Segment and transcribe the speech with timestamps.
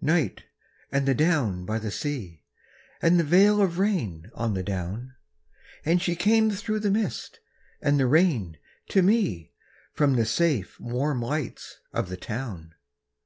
[0.00, 0.44] NIGHT,
[0.90, 2.42] and the down by the sea,
[3.02, 5.14] And the veil of rain on the down;
[5.84, 7.40] And she came through the mist
[7.82, 8.56] and the rain
[8.88, 9.52] to me
[9.92, 12.74] From the safe warm lights of the town.